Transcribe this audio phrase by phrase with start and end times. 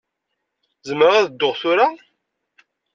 [0.87, 1.87] Zemreɣ ad dduɣ tura?